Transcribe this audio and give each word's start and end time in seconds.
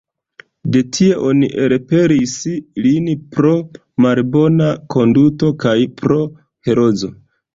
De 0.75 0.79
tie 0.95 1.17
oni 1.31 1.49
elpelis 1.65 2.31
lin 2.85 3.11
pro 3.35 3.51
malbona 4.05 4.69
konduto 4.95 5.51
kaj 5.65 5.77
pro 6.03 6.17
herezo. 6.69 7.13